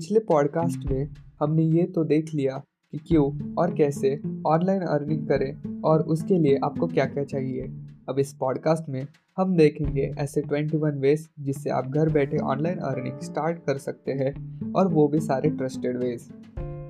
पिछले 0.00 0.20
पॉडकास्ट 0.20 0.90
में 0.90 1.08
हमने 1.40 1.62
ये 1.62 1.82
तो 1.82 2.04
देख 2.04 2.34
लिया 2.34 2.62
कि 2.92 2.98
क्यों 2.98 3.54
और 3.54 3.74
कैसे 3.74 4.20
ऑनलाइन 4.46 4.80
अर्निंग 4.82 5.28
करें 5.28 5.82
और 5.82 6.00
उसके 6.00 6.38
लिए 6.38 6.58
आपको 6.64 6.86
क्या 6.86 7.04
क्या 7.04 7.24
चाहिए। 7.24 7.62
अब 8.08 8.18
इस 8.18 8.32
पॉडकास्ट 8.32 8.88
में 8.88 9.06
हम 9.36 9.56
देखेंगे 9.56 10.14
ऐसे 10.18 10.42
21 10.42 10.74
वेज 10.74 11.28
जिससे 11.40 11.70
आप 11.70 11.88
घर 11.88 12.08
बैठे 12.08 12.36
ऑनलाइन 12.36 12.78
अर्निंग 12.78 13.20
स्टार्ट 13.20 13.58
कर 13.58 13.78
सकते 13.78 14.12
हैं 14.12 14.60
और 14.72 14.88
वो 14.88 15.08
भी 15.08 15.20
सारे 15.20 15.50
ट्रस्टेड 15.50 15.96
वेज 15.96 16.32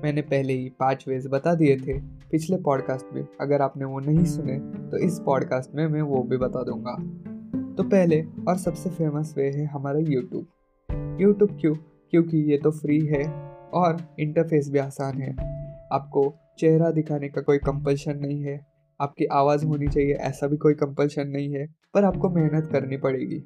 मैंने 0.03 0.21
पहले 0.21 0.53
ही 0.53 0.71
पाँच 0.79 1.05
वेज 1.07 1.27
बता 1.27 1.55
दिए 1.55 1.77
थे 1.77 1.99
पिछले 2.01 2.57
पॉडकास्ट 2.57 3.15
में, 3.15 3.27
अगर 3.41 3.61
आपने 3.61 3.85
वो 3.85 3.99
नहीं 3.99 4.25
सुने 4.25 4.59
तो 4.59 4.97
इस 4.97 5.19
पॉडकास्ट 5.19 5.75
में 5.75 5.87
मैं 5.87 6.01
वो 6.01 6.23
भी 6.23 6.37
बता 6.37 6.63
दूँगा। 6.63 6.95
तो 7.73 7.83
पहले 7.83 8.25
और 8.47 8.57
सबसे 8.57 8.89
फ़ेमस 8.89 9.33
वे 9.37 9.49
है 9.49 9.65
हमारा 9.65 9.99
यूट्यूब 9.99 10.45
यूट्यूब 11.21 11.57
क्यों? 11.61 11.75
क्योंकि 12.11 12.37
ये 12.51 12.57
तो 12.57 12.71
फ्री 12.71 13.05
है 13.05 13.23
और 13.73 14.15
इंटरफेस 14.19 14.69
भी 14.69 14.79
आसान 14.79 15.21
है। 15.21 15.31
आपको 15.91 16.35
चेहरा 16.59 16.91
दिखाने 16.91 17.29
का 17.29 17.41
कोई 17.41 17.57
कंपल्शन 17.57 18.17
नहीं 18.17 18.43
है। 18.43 18.65
आपकी 19.01 19.25
आवाज़ 19.25 19.65
होनी 19.65 19.87
चाहिए, 19.87 20.13
ऐसा 20.13 20.47
भी 20.47 20.57
कोई 20.57 20.73
कंपल्शन 20.73 21.27
नहीं 21.27 21.53
है, 21.53 21.67
पर 21.93 22.03
आपको 22.03 22.29
मेहनत 22.29 22.69
करनी 22.71 22.97
पड़ेगी। 22.97 23.39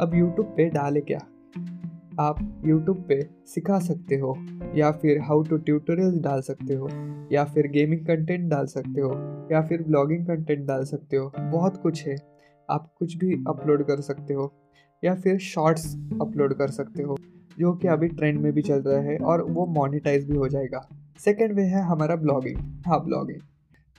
अब 0.00 0.10
यूट्यूब 0.14 0.46
पे 0.56 0.70
डाले 0.70 1.00
क्या? 1.00 1.20
आप 2.20 2.62
यूट्यूब 2.66 3.04
पे 3.08 3.28
सिखा 3.46 3.78
सकते 3.78 4.16
हो, 4.16 4.36
या 4.74 4.90
फिर 4.90 5.20
हाउ 5.20 5.42
टू 5.42 5.56
ट्यूटोरियल 5.56 6.20
डाल 6.20 6.40
सकते 6.40 6.74
हो, 6.74 6.88
या 7.32 7.44
फिर 7.44 7.66
गेमिंग 7.66 8.06
कंटेंट 8.06 8.50
डाल 8.50 8.66
सकते 8.66 9.00
हो, 9.00 9.12
या 9.52 9.62
फिर 9.62 9.82
ब्लॉगिंग 9.82 10.26
कंटेंट 10.26 10.66
डाल 10.66 10.84
सकते 10.84 11.16
हो, 11.16 11.32
बहुत 11.38 11.76
कुछ 11.76 12.06
है। 12.06 12.16
आप 12.70 12.92
कुछ 12.98 13.16
भी 13.16 13.44
अपलोड 13.48 13.82
कर 13.82 14.00
सकते 14.00 14.34
हो, 14.34 14.52
या 15.04 15.14
फिर 15.14 15.38
शॉर्ट्स 15.38 15.96
अपलोड 15.96 16.54
कर 16.54 16.68
सकते 16.68 17.02
हो। 17.02 17.16
जो 17.58 17.72
कि 17.72 17.88
अभी 17.88 18.08
ट्रेंड 18.08 18.40
में 18.40 18.52
भी 18.52 18.62
चल 18.62 18.80
रहा 18.80 19.00
है 19.00 19.16
और 19.16 19.42
वो 19.42 19.66
मोनिटाइज 19.66 20.30
भी 20.30 20.36
हो 20.36 20.48
जाएगा। 20.48 20.88
सेकेंड 21.24 21.52
वे 21.52 21.62
है 21.62 21.82
हमारा 21.82 22.16
ब्लॉगिंग 22.16 22.82
हाँ 22.86 23.04
ब्लॉगिंग 23.04 23.40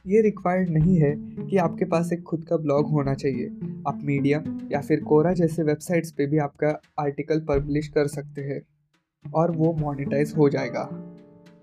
ये 0.05 0.21
रिक्वायर्ड 0.21 0.69
नहीं 0.69 0.97
है 0.97 1.11
कि 1.49 1.57
आपके 1.57 1.85
पास 1.85 2.13
एक 2.13 2.23
खुद 2.23 2.45
का 2.45 2.57
ब्लॉग 2.57 2.89
होना 2.89 3.13
चाहिए। 3.13 3.47
आप 3.87 3.99
मीडियम 4.03 4.59
या 4.71 4.81
फिर 4.81 4.99
कोरा 4.99 5.33
जैसे 5.33 5.63
वेबसाइट्स 5.63 6.11
पे 6.11 6.27
भी 6.27 6.37
आपका 6.37 6.80
आर्टिकल 6.99 7.39
पब्लिश 7.39 7.87
कर 7.87 8.07
सकते 8.07 8.41
हैं 8.41 8.61
और 9.33 9.52
वो 9.52 9.73
मोनिटाइज 9.73 10.33
हो 10.37 10.49
जाएगा। 10.49 10.81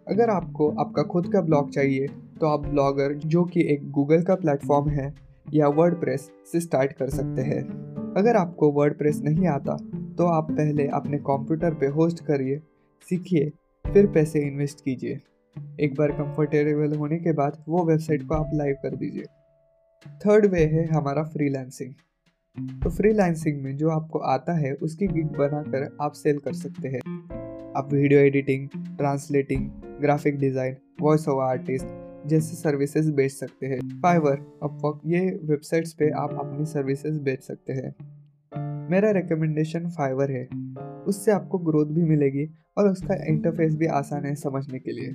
अगर 0.09 0.31
आपको 0.31 0.71
आपका 0.71 1.03
खुद 1.03 1.33
का 1.33 1.41
ब्लॉग 1.41 1.71
चाहिए 1.71 2.07
तो 2.41 2.47
आप 2.47 2.67
ब्लॉगर 2.67 3.13
जो 3.13 3.45
कि 3.45 3.61
एक 3.61 3.91
गूगल 3.91 4.23
का 4.23 4.35
प्लेटफॉर्म 4.35 4.89
है 4.89 5.15
या 5.55 5.69
वर्ड 5.69 6.17
से 6.19 6.61
स्टार्ट 6.61 6.93
कर 6.93 7.09
सकते 7.09 7.43
हैं। 7.43 7.63
अगर 8.15 8.37
आपको 8.37 8.71
वर्ड 8.73 9.03
नहीं 9.03 9.47
आता 9.47 9.77
तो 10.19 10.27
आप 10.27 10.51
पहले 10.51 10.87
अपने 10.89 11.19
कंप्यूटर 11.21 11.75
पे 11.75 11.87
होस्ट 11.87 12.25
करिए, 12.25 12.59
सीखिए, 13.09 13.51
फिर 13.85 14.07
पैसे 14.07 14.41
इन्वेस्ट 14.41 14.81
कीजिए। 14.81 15.21
एक 15.81 15.95
बार 15.95 16.13
कंफर्टेबल 16.13 16.97
होने 16.97 17.19
के 17.19 17.33
बाद 17.33 17.63
वो 17.69 17.85
वेबसाइट 17.85 18.23
को 18.23 18.35
आप 18.35 18.51
लाइव 18.55 18.77
कर 18.83 18.97
दीजिए। 18.97 19.25
थर्ड 20.21 20.47
वे 20.47 20.65
है 20.65 20.87
हमारा 20.87 21.23
फ्रीलांसिंग 21.25 21.93
तो 22.83 22.91
फ्रीलांसिंग 22.91 23.63
में 23.63 23.77
जो 23.77 23.89
आपको 23.91 24.19
आता 24.19 24.53
है, 24.53 24.73
उसकी 24.73 25.07
गिग 25.07 25.27
बनाकर 25.29 25.97
आप 26.01 26.13
सेल 26.13 26.39
कर 26.39 26.53
सकते 26.53 26.89
हैं। 26.89 27.01
आप 27.77 27.93
video 27.93 28.21
editing 28.21 28.69
translating 28.99 29.69
graphic 30.01 30.39
design 30.39 30.77
voice 31.01 31.29
over 31.29 31.45
artist 31.45 32.29
जैसे 32.29 32.57
सर्विसेज़ 32.57 33.13
बेच 33.13 33.33
सकते 33.33 33.67
हैं। 33.67 33.81
फाइवर 34.03 34.41
अपवर्क 34.63 35.01
ये 35.07 35.21
वेबसाइट्स 35.45 35.93
पे 35.93 36.11
आप 36.11 36.39
अपनी 36.39 36.67
सर्विसेज़ 36.67 37.21
बेच 37.21 37.43
सकते 37.43 37.73
हैं। 37.73 37.95
मेरा 38.91 39.11
रिकमेंडेशन 39.11 39.89
फाइवर 39.89 40.31
है। 40.31 40.45
उससे 41.05 41.33
आपको 41.33 41.59
ग्रोथ 41.59 41.87
भी 41.87 42.03
मिलेगी 42.03 42.47
और 42.79 42.89
उसका 42.89 43.15
इंटरफेस 43.25 43.75
भी 43.77 43.87
आसान 43.87 44.25
है 44.25 44.35
समझने 44.35 44.79
के 44.79 44.93
लिए। 44.93 45.13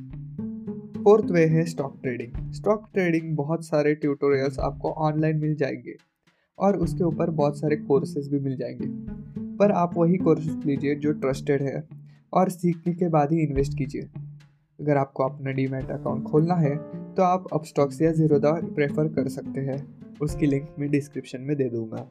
फोर्थ 1.04 1.32
वे 1.32 1.45
है 1.45 1.64
स्टॉक 1.65 1.99
ट्रेडिंग 2.02 2.52
स्टॉक 2.52 2.89
ट्रेडिंग 2.93 3.36
बहुत 3.36 3.65
सारे 3.65 3.93
ट्यूटोरियल्स 3.95 4.59
आपको 4.59 4.92
ऑनलाइन 4.92 5.37
मिल 5.37 5.55
जाएँगे 5.55 5.95
और 6.59 6.77
उसके 6.77 7.04
ऊपर 7.04 7.30
बहुत 7.30 7.59
सारे 7.59 7.76
कोर्सेज 7.76 8.27
भी 8.27 8.39
मिल 8.39 8.58
जाएँगे। 8.58 8.87
पर 9.58 9.71
आप 9.71 9.98
वही 9.98 10.17
कोर्सेज 10.17 10.65
लीजिए 10.65 10.95
जो 10.95 11.11
ट्रस्टेड 11.14 11.61
है 11.61 11.83
और 12.33 12.49
सीखने 12.49 12.93
के 12.93 13.09
बाद 13.09 13.32
ही 13.32 13.39
इन्वेस्ट 13.39 13.77
कीजिए। 13.77 14.02
अगर 14.80 14.98
आपको 14.98 15.23
अपना 15.23 15.52
डीमेट 15.52 15.89
अकाउंट 15.92 16.23
खोलना 16.23 16.55
है 16.55 16.76
तो 17.14 17.23
आप 17.23 17.48
अब 17.53 17.64
स्टॉक्स 17.64 18.02
या 18.02 18.11
जीरोदा 18.11 18.52
प्रेफर 18.76 19.08
कर 19.08 19.27
सकते 19.30 19.61
हैं। 19.61 19.83
उसकी 20.21 20.45
लिंक 20.45 20.76
मैं 20.80 20.89
डिस्क्रिप्शन 20.89 21.42
में 21.42 21.55
दे 21.58 21.70
दूँगा। 21.70 22.09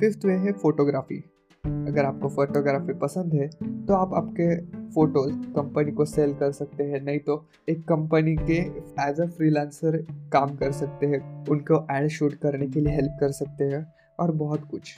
फिफ्थ 0.00 0.24
वे 0.24 0.32
है 0.36 0.52
फोटोग्राफी। 0.54 1.24
अगर 1.64 2.04
आपको 2.04 2.28
फोटोग्राफी 2.28 2.92
पसंद 2.98 3.34
है 3.34 3.48
तो 3.86 3.94
आप 3.94 4.12
आपके 4.14 4.56
फ़ोटोज़ 4.90 5.34
कंपनी 5.54 5.92
को 5.92 6.04
सेल 6.04 6.34
कर 6.34 6.52
सकते 6.52 6.84
हैं, 6.84 7.00
नहीं 7.00 7.18
तो 7.18 7.44
एक 7.68 7.82
कंपनी 7.84 8.34
के 8.40 8.58
एज 9.02 9.20
अ 9.20 9.26
फ्रीलांसर 9.28 9.96
काम 10.32 10.54
कर 10.56 10.72
सकते 10.72 11.06
हैं, 11.06 11.20
उनको 11.46 11.86
एड 11.92 12.08
शूट 12.08 12.34
करने 12.34 12.66
के 12.66 12.80
लिए 12.80 12.94
हेल्प 12.94 13.16
कर 13.20 13.32
सकते 13.32 13.64
हैं, 13.64 13.84
और 14.18 14.32
बहुत 14.34 14.68
कुछ। 14.70 14.94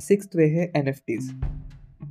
सिक्स 0.00 0.28
वे 0.36 0.46
है 0.48 0.70
एन 0.76 0.92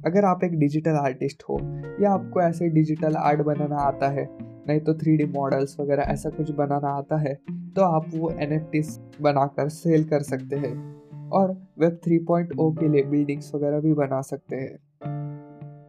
अगर 0.06 0.26
आप 0.26 0.44
एक 0.44 0.58
डिजिटल 0.60 0.96
आर्टिस्ट 0.98 1.44
हो, 1.44 1.60
या 2.02 2.12
आपको 2.12 2.42
ऐसे 2.42 2.70
डिजिटल 2.70 3.16
आर्ट 3.18 3.42
बनाना 3.42 3.78
आता 3.78 4.10
है, 4.10 4.28
नहीं 4.68 4.80
तो 4.80 4.94
थ्री 4.94 5.16
डी 5.18 5.26
मॉडल्स 5.32 5.80
वगैरह 5.80 6.04
ऐसा 6.04 6.30
कुछ 6.30 6.52
बनाना 6.54 6.90
आता 6.90 7.18
है 7.20 7.34
तो 7.76 7.82
आप 7.84 8.06
वो 8.16 8.30
एन 8.32 8.60
बनाकर 9.22 9.70
सेल 9.70 10.04
कर 10.04 10.24
सकते 10.24 10.56
हैं। 10.58 10.74
और 11.36 11.68
वेब 11.80 12.00
3.0 12.08 12.80
के 12.80 12.90
लिए 12.90 13.04
बिल्डिंग्स 13.04 13.56
वगैरह 13.56 13.80
भी 13.80 13.94
बना 13.94 14.22
सकते 14.22 14.56
हैं। 14.56 14.78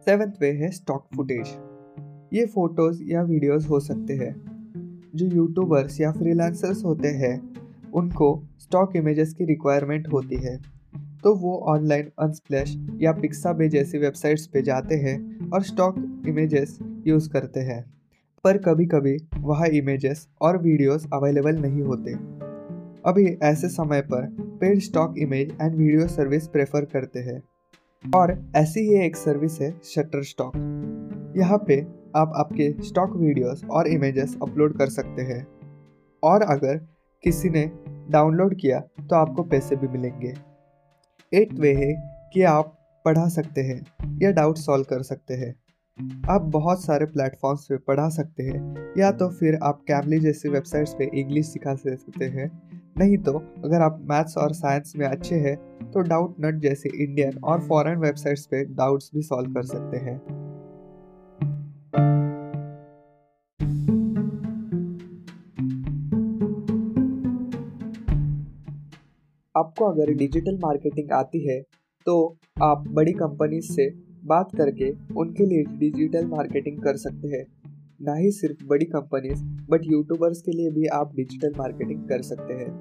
सेवेंथ 0.05 0.31
वे 0.41 0.51
है 0.51 0.71
स्टॉक 0.71 1.07
फुटेज 1.15 1.47
ये 2.33 2.45
फ़ोटोज़ 2.45 3.03
या 3.03 3.21
वीडियोस 3.21 3.69
हो 3.69 3.79
सकते 3.79 4.13
हैं। 4.13 4.57
जो 5.15 5.25
यूट्यूबर्स 5.25 6.01
या 6.01 6.11
फ्रीलांसर्स 6.11 6.85
होते 6.85 7.07
हैं, 7.07 7.53
उनको 7.93 8.43
स्टॉक 8.59 8.95
इमेजेस 8.95 9.33
की 9.33 9.45
रिक्वायरमेंट 9.45 10.07
होती 10.13 10.35
है। 10.35 10.57
तो 11.23 11.35
वो 11.35 11.57
ऑनलाइन 11.57 12.09
अनस्प्लैश 12.19 12.87
या 13.01 13.11
पिक्साबे 13.11 13.69
जैसी 13.69 13.97
वेबसाइट्स 13.97 14.47
पे 14.47 14.61
जाते 14.61 14.95
हैं 14.95 15.49
और 15.49 15.63
स्टॉक 15.63 16.23
इमेजेस 16.27 16.79
यूज़ 17.07 17.29
करते 17.29 17.59
हैं। 17.59 17.85
पर 18.43 18.57
कभी 18.57 18.85
कभी 18.85 19.17
वह 19.39 19.65
इमेजेस 19.73 20.27
और 20.41 20.57
वीडियोस 20.57 21.07
अवेलेबल 21.13 21.55
नहीं 21.55 21.81
होते। 21.81 22.46
अभी 23.07 23.25
ऐसे 23.43 23.67
समय 23.69 24.01
पर 24.01 24.25
paid 24.61 24.79
stock 24.79 25.17
image 25.17 25.51
and 25.61 25.75
video 25.75 26.07
service 26.07 26.47
prefer 26.47 26.85
करते 26.85 27.19
हैं। 27.19 27.41
और 28.15 28.51
ऐसी 28.55 28.79
ही 28.79 28.95
एक 28.95 29.15
सर्विस 29.15 29.59
है 29.61 29.69
शटर 29.83 30.23
स्टॉक। 30.23 30.55
यहाँ 31.37 31.57
पे 31.67 31.79
आप 32.15 32.33
आपके 32.35 32.69
स्टॉक 32.83 33.15
वीडियोस 33.15 33.63
और 33.65 33.87
इमेजेस 33.87 34.37
अपलोड 34.41 34.77
कर 34.77 34.89
सकते 34.89 35.21
हैं। 35.21 35.47
और 36.23 36.41
अगर 36.41 36.77
किसी 37.23 37.49
ने 37.49 37.71
डाउनलोड 38.09 38.55
किया 38.55 38.79
तो 38.79 39.15
आपको 39.15 39.43
पैसे 39.43 39.75
भी 39.75 39.87
मिलेंगे। 39.87 40.33
एट 41.33 41.53
वे 41.53 41.73
है 41.73 41.93
कि 42.33 42.43
आप 42.43 42.77
पढ़ा 43.05 43.27
सकते 43.29 43.61
हैं 43.61 43.81
या 44.21 44.31
डाउट 44.31 44.57
सॉल्व 44.57 44.83
कर 44.83 45.03
सकते 45.03 45.33
हैं। 45.33 45.55
आप 46.29 46.41
बहुत 46.41 46.83
सारे 46.83 47.05
प्लेटफॉर्म्स 47.05 47.65
पे 47.65 47.77
पढ़ा 47.77 48.09
सकते 48.09 48.43
हैं, 48.43 48.93
या 48.97 49.11
तो 49.11 49.29
फिर 49.29 49.59
आप 49.63 49.81
कैमली 49.87 50.19
जैसी 50.19 50.49
वेबसाइट्स 50.49 50.93
पे 50.93 51.09
इंग्लिश 51.13 51.47
सिखा 51.47 51.75
सकते 51.75 52.25
हैं 52.25 52.51
नहीं 52.99 53.17
तो 53.17 53.31
अगर 53.65 53.81
आप 53.81 53.99
मैथ्स 54.09 54.37
और 54.37 54.53
साइंस 54.53 54.93
में 54.97 55.05
अच्छे 55.07 55.35
हैं 55.35 55.55
तो 55.91 56.01
डाउट 56.01 56.35
नट 56.41 56.55
जैसे 56.61 56.89
इंडियन 57.03 57.37
और 57.43 57.59
फॉरेन 57.67 57.97
वेबसाइट्स 57.97 58.45
पे 58.45 58.63
डाउट्स 58.65 59.11
भी 59.15 59.21
सॉल्व 59.21 59.53
कर 59.53 59.63
सकते 59.63 59.97
हैं। 59.97 60.15
आपको 69.55 69.85
अगर 69.85 70.11
डिजिटल 70.13 70.57
मार्केटिंग 70.57 71.11
आती 71.11 71.47
है 71.47 71.61
तो 72.07 72.37
आप 72.63 72.83
बड़ी 72.87 73.11
कंपनी 73.13 73.61
से 73.61 73.89
बात 74.25 74.55
करके 74.55 74.89
उनके 75.15 75.45
लिए 75.45 75.63
डिजिटल 75.79 76.25
मार्केटिंग 76.27 76.81
कर 76.81 76.97
सकते 76.97 77.27
हैं। 77.27 77.45
ना 78.01 78.13
ही 78.13 78.31
सिर्फ़ 78.31 78.65
बड़ी 78.65 78.85
कंपनीज़ 78.85 79.43
बट 79.43 79.81
यूट्यूबर्स 79.83 80.41
के 80.41 80.51
लिए 80.51 80.71
भी 80.71 80.85
आप 80.85 81.15
डिजिटल 81.15 81.53
मार्केटिंग 81.57 82.09
कर 82.09 82.21
सकते 82.21 82.53
हैं। 82.53 82.71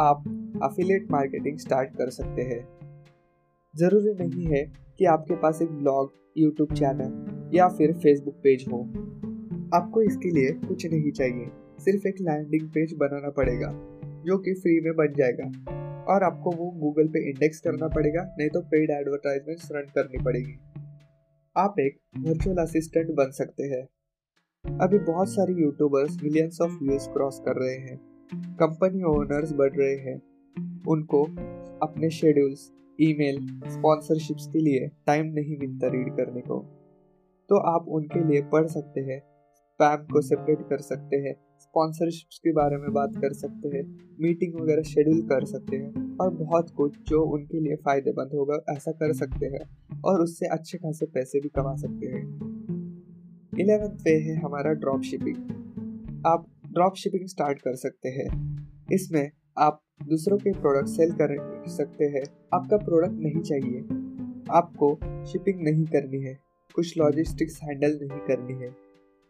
आप 0.00 0.24
अफिलेट 0.62 1.10
मार्केटिंग 1.10 1.58
स्टार्ट 1.58 1.90
कर 1.90 2.10
सकते 2.10 2.42
हैं। 2.42 2.68
ज़रूरी 3.76 4.14
नहीं 4.14 4.46
है 4.46 4.72
कि 4.98 5.04
आपके 5.04 5.36
पास 5.36 5.62
एक 5.62 5.68
ब्लॉग 5.68 6.12
यूट्यूब 6.36 6.72
चैनल 6.72 7.26
या 7.54 7.68
फिर 7.68 7.92
फेसबुक 7.92 8.34
पेज 8.34 8.64
हो। 8.72 8.80
आपको 9.74 10.02
इसके 10.02 10.30
लिए 10.30 10.52
कुछ 10.52 10.86
नहीं 10.86 11.12
चाहिए, 11.12 11.46
सिर्फ़ 11.78 12.08
एक 12.08 12.14
लैंडिंग 12.20 12.68
पेज 12.68 12.94
बनाना 12.94 13.30
पड़ेगा, 13.30 13.68
जो 14.26 14.38
कि 14.38 14.54
फ्री 14.54 14.80
में 14.80 14.96
बन 14.96 15.12
जाएगा। 15.16 15.72
और 16.04 16.22
आपको 16.22 16.50
वो 16.50 16.70
गूगल 16.70 17.08
पे 17.08 17.30
इंडेक्स 17.30 17.60
करना 17.60 17.88
पड़ेगा, 17.88 18.34
नहीं 18.38 18.48
तो 18.48 18.60
पेड 18.60 18.90
एडवर्टाइजमेंट 18.90 19.60
रन 19.72 19.82
करनी 19.82 20.24
पड़ेगी। 20.24 20.58
आप 21.56 21.74
एक 21.80 21.98
वर्चुअल 22.18 22.56
असिस्टेंट 22.56 23.10
बन 23.10 23.30
सकते 23.30 23.64
हैं। 23.64 23.88
अभी 24.66 24.98
बहुत 24.98 25.28
सारे 25.28 25.54
YouTubers 25.54 26.22
millions 26.22 26.58
of 26.62 26.72
views 26.82 27.08
cross 27.08 27.42
कर 27.44 27.56
रहे 27.56 27.74
हैं। 27.74 27.96
कंपनी 28.34 29.02
ओनर्स 29.02 29.52
बढ़ 29.52 29.72
रहे 29.74 29.94
हैं। 29.94 30.22
उनको 30.88 31.22
अपने 31.82 32.10
शेड्यूल्स 32.10 32.72
ईमेल 33.00 33.60
स्पॉन्सरशिप्स 33.68 34.46
के 34.46 34.58
लिए 34.58 34.90
टाइम 35.06 35.26
नहीं 35.26 35.58
मिलता 35.58 35.88
रीड 35.88 36.16
करने 36.16 36.40
को। 36.40 36.58
तो 37.48 37.56
आप 37.56 37.88
उनके 37.88 38.24
लिए 38.24 38.42
पढ़ 38.42 38.66
सकते 38.66 39.00
हैं 39.00 39.20
स्पैम 39.56 39.96
को 39.96 40.20
सेपरेट 40.20 40.58
कर 40.60 40.78
सकते 40.78 41.16
हैं 41.16 41.36
स्पॉन्सरशिप्स 41.58 42.38
के 42.38 42.52
बारे 42.52 42.76
में 42.76 42.92
बात 42.92 43.12
कर 43.16 43.32
सकते 43.32 43.68
हैं 43.68 44.16
मीटिंग 44.20 44.60
वगैरह 44.60 44.82
शेड्यूल 44.82 45.22
कर 45.22 45.44
सकते 45.44 45.76
हैं 45.76 46.16
और 46.16 46.30
बहुत 46.30 46.70
कुछ 46.70 46.98
जो 47.08 47.22
उनके 47.22 47.60
लिए 47.60 47.76
फ़ायदेमंद 47.76 48.30
होगा, 48.34 48.58
ऐसा 48.70 48.92
कर 48.92 49.12
सकते 49.12 49.46
हैं 49.46 50.00
और 50.04 50.20
उससे 50.20 50.46
अच्छे 50.46 50.78
खासे 50.78 51.06
पैसे 51.06 51.40
भी 51.40 51.48
कमा 51.48 51.74
सकते 51.74 52.06
हैं। 52.06 52.55
इलेवेंथ 53.60 53.96
वे 53.98 54.10
है 54.10 54.36
हमारा 54.36 54.72
ड्रॉप 54.72 55.02
शिपिंग 55.02 56.22
आप 56.26 56.46
ड्रॉप 56.66 56.94
शिपिंग 56.94 57.26
स्टार्ट 57.28 57.58
कर 57.58 57.74
सकते 57.76 58.08
हैं। 58.08 58.28
इसमें 58.92 59.30
आप 59.58 59.80
दूसरों 60.08 60.38
के 60.38 60.52
प्रोडक्ट 60.52 60.88
सेल 60.88 61.12
कर 61.12 61.36
सकते 61.68 62.04
हैं। 62.04 62.22
आपका 62.54 62.76
प्रोडक्ट 62.76 63.12
नहीं 63.12 63.40
चाहिए। 63.40 63.80
आपको 64.50 64.94
शिपिंग 65.26 65.62
नहीं 65.62 65.84
करनी 65.84 66.20
है। 66.22 66.38
कुछ 66.74 66.98
लॉजिस्टिक्स 66.98 67.60
हैंडल 67.62 67.98
नहीं 68.02 68.20
करनी 68.20 68.54
है। 68.54 68.74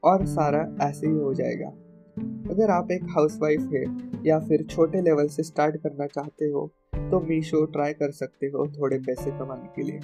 और 0.05 0.27
सारा 0.27 0.77
ऐसे 0.83 1.07
ही 1.07 1.13
हो 1.13 1.35
जाएगा। 1.35 1.69
अगर 2.51 2.71
आप 2.71 2.91
एक 2.91 3.05
हाउसवाइफ 3.05 3.61
है 3.75 3.85
या 4.27 4.39
फिर 4.41 4.63
छोटे 4.65 5.01
लेवल 5.03 5.29
से 5.29 5.43
स्टार्ट 5.43 5.77
करना 5.77 6.07
चाहते 6.07 6.45
हो 6.45 6.71
तो 6.97 7.21
मीशो 7.21 7.65
ट्राई 7.67 7.93
कर 7.93 8.11
सकते 8.11 8.47
हो 8.47 8.67
थोड़े 8.69 8.99
पैसे 8.99 9.31
कमाने 9.31 9.69
के 9.77 9.83
लिए। 9.83 10.01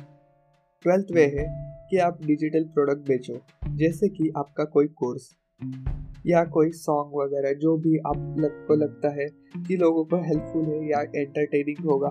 ट्वेल्थ 0.82 1.06
वे 1.12 1.25
है 1.25 1.44
कि 1.90 1.96
आप 1.96 2.19
डिजिटल 2.26 2.64
प्रोडक्ट 2.64 3.08
बेचो, 3.08 3.34
जैसे 3.69 4.08
कि 4.08 4.32
आपका 4.37 4.64
कोई 4.64 4.87
कोर्स 4.87 5.29
या 6.26 6.44
कोई 6.44 6.70
सॉन्ग 6.70 7.12
वगैरह, 7.14 7.52
जो 7.52 7.76
भी 7.76 7.99
आप 7.99 8.37
लग, 8.38 8.67
को 8.67 8.75
लगता 8.75 9.08
है 9.08 9.26
कि 9.67 9.76
लोगों 9.76 10.05
को 10.05 10.17
हेल्पफुल 10.17 10.64
है 10.67 10.88
या 10.88 11.00
एंटरटेनिंग 11.00 11.84
होगा, 11.84 12.11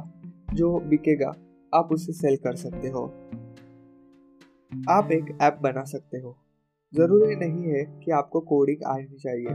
जो 0.54 0.80
बिकेगा, 0.80 1.34
आप 1.74 1.90
उसे 1.92 2.14
सेल 2.14 2.36
कर 2.36 2.56
सकते 2.56 2.88
हो। 2.88 3.06
आप 4.90 5.12
एक 5.12 5.38
ऐप 5.42 5.60
बना 5.62 5.84
सकते 5.84 6.18
हो। 6.18 6.36
ज़रूरी 6.94 7.36
नहीं 7.36 7.74
है 7.74 7.84
कि 8.00 8.12
आपको 8.12 8.40
कोडिंग 8.40 8.84
आनी 8.88 9.18
चाहिए। 9.18 9.48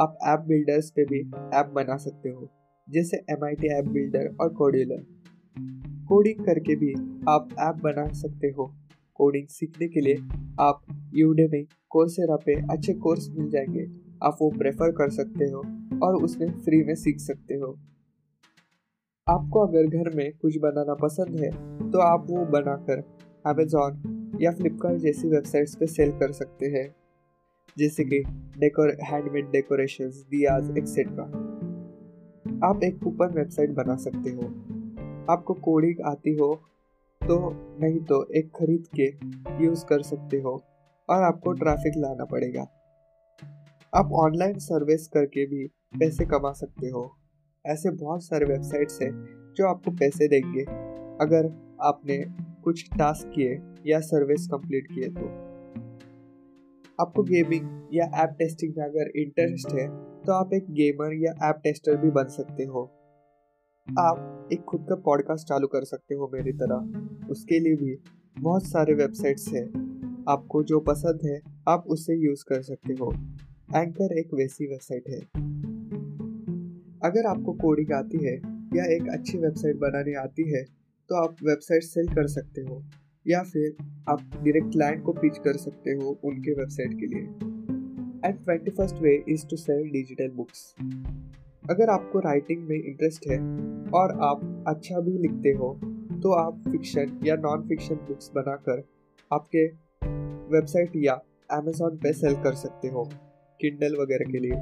आप 0.00 0.18
ऐप 0.26 0.40
बिल्डर्स 0.40 0.90
पे 0.90 1.04
भी 1.04 1.20
ऐप 1.58 1.72
बना 1.74 1.96
सकते 1.96 2.28
हो, 2.28 2.48
जैसे 2.88 3.16
M 3.16 3.44
I 3.44 3.54
T 3.54 3.68
app 3.68 3.84
builder 3.84 4.36
और 4.40 4.54
कोडिलर 4.54 5.04
कोडिंग 6.08 6.44
करके 6.44 6.74
भी 6.76 6.92
आप 7.28 7.48
ऐप 7.60 7.76
बना 7.76 8.06
सकते 8.12 8.46
हो। 8.48 8.70
कोडिंग 9.16 9.46
सीखने 9.48 9.88
के 9.88 10.00
लिए 10.00 10.16
आप 10.60 10.80
यूडेमी 11.14 11.62
कोर्सेरा 11.90 12.36
पे 12.36 12.54
अच्छे 12.72 12.94
कोर्स 12.94 13.28
मिल 13.30 13.50
जाएँगे। 13.50 13.86
आप 14.22 14.36
वो 14.40 14.50
प्रेफर 14.50 14.92
कर 14.92 15.10
सकते 15.10 15.44
हो 15.44 15.62
और 16.02 16.16
उसमें 16.16 16.50
फ्री 16.60 16.82
में 16.84 16.94
सीख 16.94 17.18
सकते 17.18 17.54
हो। 17.54 17.76
आपको 19.26 19.60
अगर 19.60 19.86
घर 19.88 20.14
में 20.16 20.32
कुछ 20.42 20.58
बनाना 20.58 20.94
पसंद 20.94 21.40
है 21.40 21.50
तो 21.90 21.98
आप 21.98 22.26
वो 22.30 22.44
बनाकर 22.46 23.02
अमेजोन 23.46 24.38
या 24.40 24.52
फ्लिपकार्ट 24.52 24.98
जैसी 24.98 25.28
वेबसाइट्स 25.28 25.74
पे 25.74 25.86
सेल 25.86 26.10
कर 26.10 26.32
सकते 26.32 26.66
हैं। 26.66 26.88
जैसे 27.78 28.04
कि 28.04 28.22
decor 28.58 28.96
handmade 29.02 29.50
decoration 29.50 30.10
diyas 30.30 30.76
etcetera 30.78 31.24
आप 32.64 32.80
एक 32.84 33.02
कूपन 33.02 33.34
वेबसाइट 33.34 33.70
बना 33.70 33.96
सकते 33.96 34.30
हो। 34.30 34.73
आपको 35.30 35.54
कोडिंग 35.54 36.00
आती 36.06 36.34
हो 36.34 36.54
तो 37.20 37.36
नहीं 37.80 37.98
तो 38.00 38.16
एक 38.34 38.50
खरीद 38.56 38.86
के 39.00 39.06
यूज़ 39.64 39.84
कर 39.84 40.02
सकते 40.02 40.40
हो 40.40 40.52
और 41.08 41.22
आपको 41.22 41.52
ट्रैफ़िक 41.52 41.92
लाना 41.96 42.24
पड़ेगा। 42.24 42.62
आप 43.94 44.12
ऑनलाइन 44.12 44.58
सर्विस 44.58 45.06
करके 45.08 45.46
भी 45.46 45.66
पैसे 45.98 46.24
कमा 46.24 46.52
सकते 46.52 46.88
हो। 46.88 47.10
ऐसे 47.64 47.90
बहुत 47.90 48.24
सारे 48.24 48.46
वेबसाइट्स 48.46 49.02
हैं 49.02 49.10
जो 49.56 49.66
आपको 49.66 49.90
पैसे 49.90 50.28
देंगे। 50.28 50.62
अगर 51.20 51.48
आपने 51.80 52.18
कुछ 52.64 52.88
टास्क 52.98 53.32
किए 53.34 53.60
या 53.86 54.00
सर्विस 54.00 54.46
कंप्लीट 54.46 54.86
किए 54.86 55.08
तो। 55.08 55.28
आपको 57.00 57.22
गेमिंग 57.22 57.88
या 57.92 58.04
ऐप 58.14 58.36
टेस्टिंग 58.38 58.74
में 58.78 58.84
अगर 58.84 59.10
इंटरेस्ट 59.16 59.72
है 59.72 59.86
तो 60.22 60.32
आप 60.32 60.52
एक 60.52 60.70
गेमर 60.70 61.14
या 61.14 61.32
ऐप 61.48 61.60
टेस्टर 61.64 61.96
भी 61.96 62.10
बन 62.10 62.28
सकते 62.28 62.64
हो। 62.64 62.90
आप 63.90 64.48
एक 64.52 64.60
खुद 64.60 64.86
का 64.88 64.94
पॉडकास्ट 64.94 65.48
चालू 65.48 65.66
कर 65.66 65.84
सकते 65.84 66.14
हो 66.14 66.30
मेरी 66.34 66.52
तरह। 66.52 66.76
उसके 67.30 67.58
लिए 67.58 67.76
भी 67.76 67.98
बहुत 68.40 68.62
सारे 68.62 68.94
वेबसाइट्स 68.94 69.48
हैं। 69.48 69.66
आपको 70.28 70.62
जो 70.62 70.80
पसंद 70.80 71.20
है, 71.24 71.40
आप 71.68 71.84
उससे 71.86 72.16
यूज़ 72.16 72.44
कर 72.48 72.62
सकते 72.62 72.92
हो। 72.92 73.12
एंकर 73.76 74.18
एक 74.18 74.34
वैसी 74.34 74.66
वेबसाइट 74.66 75.08
है। 75.08 75.18
अगर 77.04 77.26
आपको 77.26 77.52
कोडिंग 77.52 77.92
आती 77.92 78.24
है 78.24 78.34
या 78.76 78.84
एक 78.84 79.08
अच्छी 79.12 79.38
वेबसाइट 79.38 79.76
बनानी 79.76 80.14
आती 80.14 80.50
है 80.50 80.64
तो 81.08 81.14
आप 81.14 81.36
वेबसाइट 81.42 81.82
सेल 81.82 82.06
कर 82.06 82.26
सकते 82.26 82.60
हो। 82.60 82.82
या 83.26 83.42
फिर 83.42 83.76
आप 84.08 84.20
डायरेक्ट 84.20 84.72
क्लाइंट 84.72 85.02
को 85.02 85.12
पिच 85.12 85.38
कर 85.38 85.56
सकते 85.56 85.90
हो 85.90 86.18
उनके 86.24 86.52
वेबसाइट 86.52 86.90
के 86.90 87.06
लिए। 87.06 87.22
And 88.28 88.44
twenty 88.44 88.70
first 88.70 88.96
way 88.96 89.24
is 89.28 89.46
to 89.50 89.56
sell 89.56 89.90
digital 89.90 90.28
books 90.28 90.74
अगर 91.70 91.90
आपको 91.90 92.18
राइटिंग 92.18 92.66
में 92.68 92.76
इंटरेस्ट 92.76 93.26
है 93.30 93.36
और 93.90 94.10
आप 94.22 94.64
अच्छा 94.68 95.00
भी 95.00 95.12
लिखते 95.18 95.48
हो 95.50 95.68
तो 96.22 96.32
आप 96.32 96.62
फिक्शन 96.70 97.20
या 97.24 97.36
नॉन 97.36 97.62
फिक्शन 97.68 97.94
बुक्स 97.94 98.30
बनाकर 98.34 98.82
आपके 99.30 99.66
वेबसाइट 100.52 100.92
या 100.96 101.14
अमेजोन 101.50 101.96
पे 101.96 102.12
सेल 102.12 102.34
कर 102.34 102.54
सकते 102.54 102.88
हो 102.88 103.04
किंडल 103.60 103.96
वगैरह 103.96 104.32
के 104.32 104.38
लिए। 104.38 104.52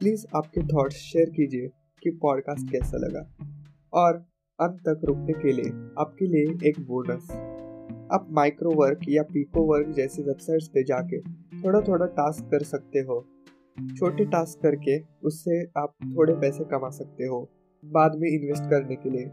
प्लीज़ 0.00 0.26
आपके 0.36 0.60
थॉट्स 0.66 0.96
शेयर 0.96 1.30
कीजिए 1.30 1.70
कि 2.02 2.10
पॉडकास्ट 2.22 2.72
कैसा 2.72 2.98
लगा। 2.98 3.22
और 3.92 4.16
अंत 4.58 4.80
तक 4.80 5.00
रुकने 5.04 5.32
के 5.32 5.52
लिए 5.52 5.70
आपके 5.98 6.26
लिए 6.26 6.68
एक 6.68 6.80
बोनस 6.80 7.30
आप 8.12 8.26
माइक्रो 8.30 8.74
वर्क 8.74 9.08
या 9.08 9.22
पीको 9.22 9.64
वर्क 9.64 9.94
जैसे 9.96 10.22
वेबसाइट्स 10.22 10.68
पे 10.68 10.82
जाके 10.84 11.20
थोड़ा 11.62 11.80
थोड़ा 11.80 12.06
टास्क 12.06 12.50
कर 12.50 12.62
सकते 12.64 12.98
हो। 12.98 13.24
छोटे 13.96 14.24
टास्क 14.24 14.62
करके 14.62 14.98
उससे 15.24 15.64
आप 15.78 15.94
थोड़े 16.04 16.34
पैसे 16.34 16.64
कमा 16.64 16.90
सकते 16.90 17.24
हो, 17.24 17.50
बाद 17.84 18.12
में 18.16 18.28
इन्वेस्ट 18.28 18.64
करने 18.64 18.96
के 18.96 19.10
लिए। 19.10 19.24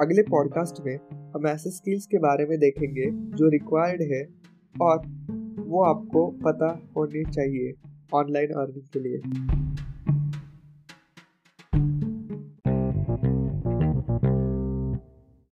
अगले 0.00 0.22
पॉडकास्ट 0.22 0.86
में 0.86 0.98
हम 1.34 1.46
ऐसे 1.46 1.70
स्किल्स 1.70 2.06
के 2.06 2.18
बारे 2.18 2.46
में 2.46 2.58
देखेंगे 2.58 3.10
जो 3.10 3.48
रिक्वायर्ड 3.48 4.02
है 4.02 4.28
और 4.82 4.98
वो 5.58 5.82
आपको 5.82 6.26
पता 6.26 6.90
होने 6.96 7.24
चाहिए 7.32 7.72
ऑनलाइन 8.14 8.48
अर्निंग 8.48 8.86
के 8.92 9.00
लिए। 9.00 9.20